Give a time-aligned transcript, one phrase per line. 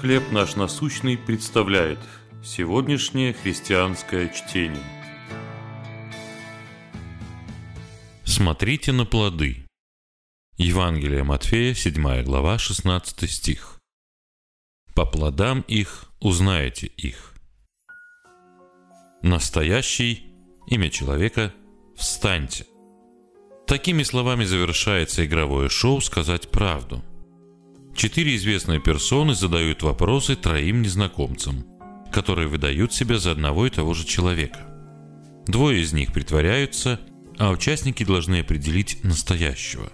[0.00, 1.98] «Хлеб наш насущный» представляет
[2.42, 4.82] сегодняшнее христианское чтение.
[8.24, 9.66] Смотрите на плоды.
[10.56, 13.78] Евангелие Матфея, 7 глава, 16 стих.
[14.94, 17.34] «По плодам их узнаете их».
[19.22, 20.26] Настоящий,
[20.66, 21.54] имя человека
[21.96, 22.66] «Встаньте».
[23.66, 27.02] Такими словами завершается игровое шоу «Сказать правду».
[27.94, 31.64] Четыре известные персоны задают вопросы троим незнакомцам,
[32.12, 34.58] которые выдают себя за одного и того же человека.
[35.46, 37.00] Двое из них притворяются,
[37.38, 39.90] а участники должны определить настоящего.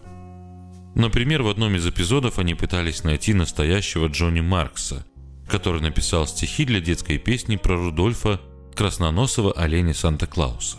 [0.95, 5.05] Например, в одном из эпизодов они пытались найти настоящего Джонни Маркса,
[5.49, 8.41] который написал стихи для детской песни про Рудольфа
[8.75, 10.79] красноносого оленя Санта-Клауса.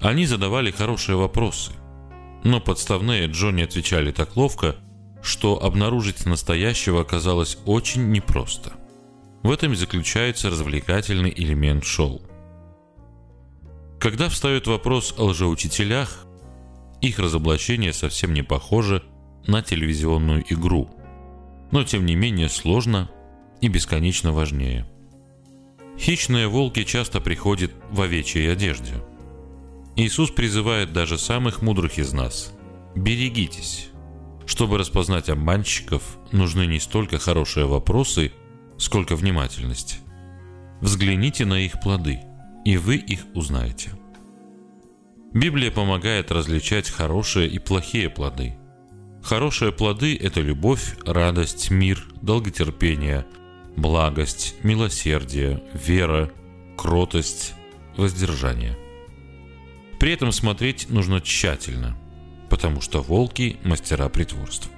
[0.00, 1.72] Они задавали хорошие вопросы,
[2.44, 4.76] но подставные Джонни отвечали так ловко,
[5.22, 8.72] что обнаружить настоящего оказалось очень непросто.
[9.42, 12.22] В этом и заключается развлекательный элемент шоу.
[13.98, 16.26] Когда встает вопрос о лжеучителях,
[17.00, 19.02] их разоблачение совсем не похоже
[19.46, 20.90] на телевизионную игру,
[21.70, 23.10] но тем не менее сложно
[23.60, 24.86] и бесконечно важнее.
[25.98, 28.94] Хищные волки часто приходят в овечьей одежде–
[29.96, 32.54] Иисус призывает даже самых мудрых из нас.
[32.94, 33.90] Берегитесь.
[34.50, 38.32] Чтобы распознать обманщиков, нужны не столько хорошие вопросы,
[38.78, 40.00] сколько внимательность.
[40.80, 42.18] Взгляните на их плоды,
[42.64, 43.92] и вы их узнаете.
[45.32, 48.56] Библия помогает различать хорошие и плохие плоды.
[49.22, 53.26] Хорошие плоды– это любовь, радость, мир, долготерпение,
[53.76, 56.28] благость, милосердие, вера,
[56.76, 57.54] кротость,
[57.96, 58.76] воздержание–
[60.00, 61.94] при этом смотреть нужно тщательно,
[62.50, 64.70] потому что волки– мастера притворства.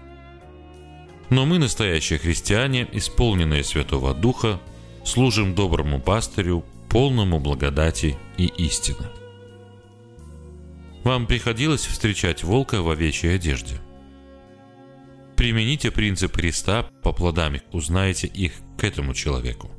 [1.30, 4.60] Но мы, настоящие христиане, исполненные Святого Духа,
[5.04, 9.06] служим доброму пастырю, полному благодати и истины.
[11.04, 13.80] Вам приходилось встречать волка в овечьей одежде?
[15.36, 19.70] Примените принцип Христа, по плодам их узнаете их к этому человеку.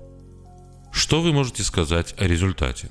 [0.91, 2.89] Что вы можете сказать о результате?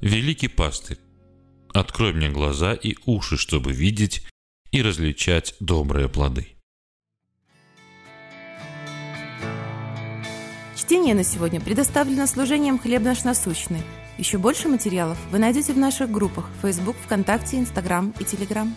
[0.00, 0.98] Великий пастырь,
[1.74, 4.26] открой мне глаза и уши, чтобы видеть
[4.70, 6.48] и различать добрые плоды.
[10.76, 13.82] Чтение на сегодня предоставлено служением «Хлеб наш насущный».
[14.16, 18.74] Еще больше материалов вы найдете в наших группах Facebook, ВКонтакте, Инстаграм и Телеграм.